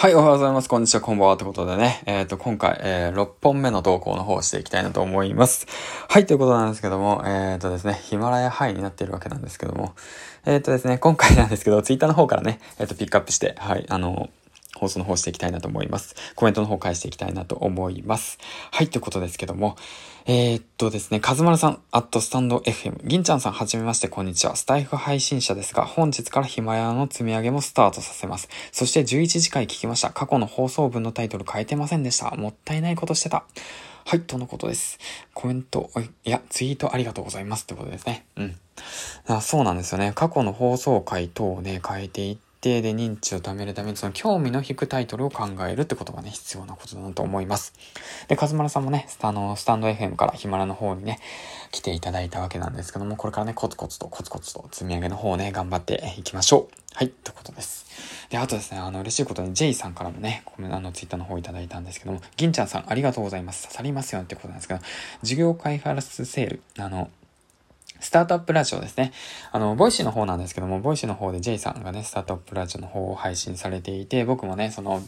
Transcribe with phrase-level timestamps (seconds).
[0.00, 0.68] はい、おはようございます。
[0.70, 1.36] こんにちは、こんばんは。
[1.36, 5.66] ということでね、えっ、ー、と、今回、えー、6本目の投稿の方をしていきたいなと思います。
[6.08, 9.92] はい、ということなんですけども、えっ、ー、とですね、ヒマラヤハイになっているわけなんですけども、
[10.46, 14.30] えっ、ー、とですね、今回なんですけど、ツイッターの方からね、えっ、と、ピックアップして、はい、あの、
[14.80, 16.16] 放送の方していきたいなと思います。
[16.34, 18.38] コメントの方返していきたいなと思います。
[18.72, 19.76] はい、ということですけども、
[20.24, 24.56] えー、っとですね、かずまるさん、アットスタンド FM、銀ちゃんさん、はじめまして、こんにちは。
[24.56, 28.48] スタイフ配信者ですが、本日からヒマヤの積み上げもスタートさせます。
[28.72, 30.10] そして11次回聞きました。
[30.10, 32.30] 過去の放送分のタイトル変えてませんでした。
[32.36, 33.44] もったいないことしてた。
[34.06, 34.98] はい、とのことです。
[35.34, 35.90] コメント、
[36.24, 38.24] いや、ツイートありがとうございますってことですね。
[38.36, 38.56] うん。
[39.26, 40.12] あそうなんですよね。
[40.14, 47.72] 過去の放送回等をね、変えていって、定で認知を貯めるためにその興味の引くタイトルを考えるってことがね、必要なことだなと思います。
[48.28, 51.18] で、カズマラさんもね、あの、スタンド FM からヒマラの方にね、
[51.70, 56.74] 来ていただいたわけなんですけども、これからね、コツコツとコツコツと積み上げの方をね、頑張っていきましょう。
[56.92, 57.86] はい、ってことです。
[58.28, 63.64] で、あとですね、あの、嬉しいことに、ジェイさんからもね、コメあの、ツイッターの方いただいたんですけども、銀ちゃんさんありがとうございます。
[63.64, 64.80] 刺さりますよってことなんですけど、
[65.22, 67.10] 事業開発セール、あの、
[68.00, 69.12] スタートアップラジオですね。
[69.52, 75.02] あの、 Voicy の方なんですけども、 Voicy の方で J さんがね、スタートアップラジオの方を配信されていて、僕もね、その、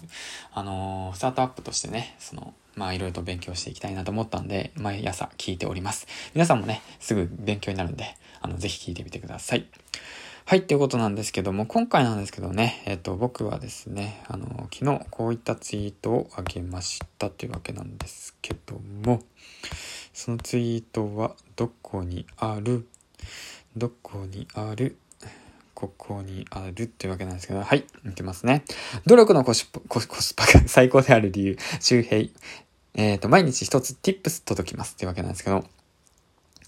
[0.53, 6.07] あのー、スタートアップとしてね、その、まあいろいろと勉強していきたいなと思ったんで、毎朝聞いております。
[6.35, 9.67] 皆さんもね、すごく勉強になるんで、あの、ぜひ聞いてみてください。
[10.45, 19.23] はい、っていうことなんですけども、今回なんですけどね、えっ、と、僕はですね、あの、昨日こういったツイートをあげましたというわけなんですけども、
[20.13, 22.87] そのツイートはどこにある？
[23.77, 24.97] どこにある？
[25.75, 28.65] ここにあるっていうわけなんですけど、はい、いきますね。
[29.07, 32.29] 努力のコスコスパが 最高である理由、周平。
[32.95, 35.65] えっ、ー、と、毎日一つ tips 届きますっていうわけなんですけど、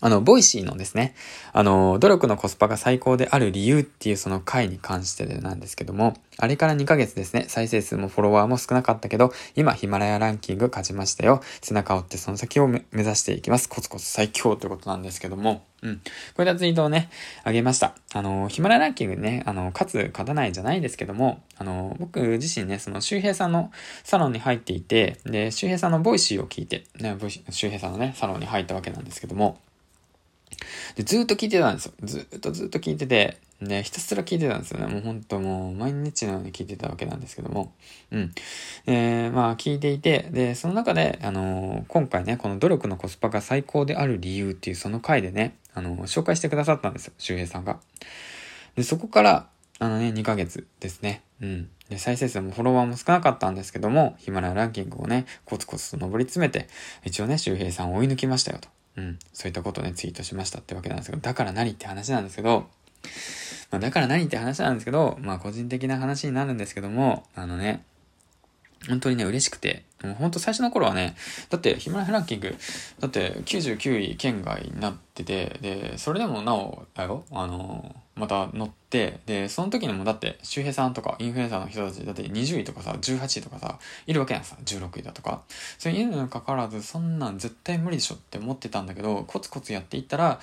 [0.05, 1.15] あの、ボイシーのですね、
[1.55, 11.41] あの、努力のコスパが最高である理由っていうその回に関してなんですけども、あれから2ヶ月ですね、再生数もフォロワーも少なかったけど、今ヒマラヤランキング勝ちましたよ。
[11.63, 13.67] 背中を追ってその先を目指していきます。
[13.67, 15.97] コツコツ最強ということなんですけども、うん。
[15.97, 16.03] こ
[16.39, 17.09] ういったツイートをね、
[17.43, 17.95] あげました。
[18.13, 23.71] あの、ヒマラヤランキングね、あの、勝つ、勝たないじゃないですけども、あの、僕自身ね、その周平さんの
[24.03, 27.17] サロンに入っていて、で、周平さんのボイシーを聞いて、ね、
[27.49, 29.59] 周平さんのね、サロンに入ったわけなんですけども、
[30.97, 31.93] で、ずっと聞いてたんですよ。
[32.03, 34.87] ずっとずっと聞いてて、で、ひたすら聞いてたんですよね。
[34.93, 37.73] もうほんともう毎日のように聞いてたわけなんですけども。
[38.11, 38.33] うん。
[38.87, 47.13] えー、まあ聞いていて、で、その中で、あのー、今回ね、この努力のコスパが最高である理由っていうその回でね、あのー、紹介してくださったんですよ。
[47.19, 47.79] 周平さんが。
[48.77, 49.49] で、そこから、
[49.81, 51.23] あのね、2ヶ月ですね。
[51.41, 51.69] うん。
[51.89, 56.69] で、再生数もフォロワーも少なかったんですけども、ヒマラヤランキングをね、コツコツと登り詰めて、
[57.05, 58.69] 一応ね、周平さんを追い抜きましたよと。
[58.97, 59.19] うん。
[59.33, 62.69] そういったことをね、ツイートしましたってわけなんですけど、だから何って話なんですけど、
[63.71, 67.85] まあ、だから何って話なんですけど、まあ個人的な話になるんですけども、あのね、
[68.89, 71.17] 本当にね、嬉しくて、もう本当最初の頃はね、
[71.49, 72.55] だってヒマラヤランキング、
[73.01, 85.43] だって99位圏外になってて、で、それでもなお、だよ、あの、また乗って、で、その時にもだって、周平さんとかインフルエンサーの人たち、だって20位とかさ、18位とかさ、いるわけやんさ、16位だとか。
[85.79, 90.41] そういうのにかかわらず、そんなん絶対無理でしょって思ってたんだけど、コツコツやっていったら、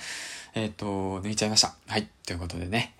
[0.54, 1.74] えっ、ー、と、抜いちゃいました。
[1.86, 2.94] はい、ということでね。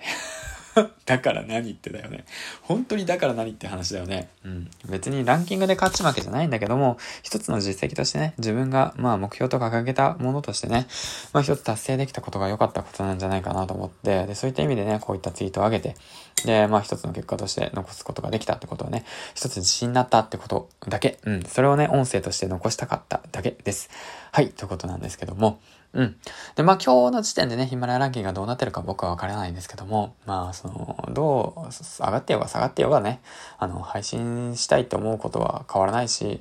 [1.04, 2.24] だから何ってだよね。
[2.62, 4.28] 本当にだから何って話だよね。
[4.44, 4.70] うん。
[4.88, 10.86] 別にランキングで勝ち負けじゃないんだけども、一つの実績としてね、自分がまあ目標と掲げたものとしてね、
[11.32, 15.96] まあ一つ達成できたことが良かったことなんじゃないかなと思って、で、そういった意味でね、こういったツイートを上げて、
[16.44, 19.04] で、まあ一つの結果として残すことができたってことはね、
[19.34, 21.42] 一つ自信になったってことだけ、うん。
[21.42, 23.90] それをね、音声として残したかっただけです。
[24.34, 25.60] はい、ということなんですけども、
[25.92, 26.16] うん。
[26.56, 31.68] で、まあ今日の時点でね、ヒマラヤランキングがどうなってるか僕はわからないんですけども、まあその、どう、
[32.02, 33.20] 上がってようが下がってようがね、
[33.58, 36.40] あの、配信したいと思うことは変わらないし、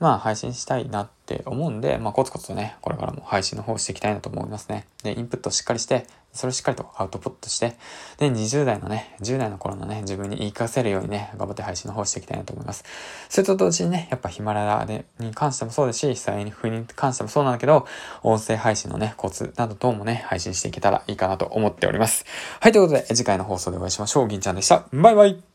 [0.00, 4.86] まあ配信したいなって思うんで、まあコツコツとね、これからも配信の方していきたいなと思いますね。
[5.02, 7.76] で、インプットしっかりして、それをしっかりとアウトプットして、
[8.18, 12.84] で、20代のね、10代の頃のね、自分に言い聞かせるようにね、頑張って配信の方していきたいなと思います。
[13.28, 17.86] それと同時にね、やっぱヒマラヤでに関してもそうですし、被災風に関してもそうなんだけど、
[18.24, 22.26] 音声配信のね、コツなど等もね、配信していけたらいいかなと思っております。
[22.60, 24.28] はい、ということで、次回の放送でお会いしましょう。
[24.28, 24.86] 銀ちゃんでした。
[24.92, 25.53] バイバイ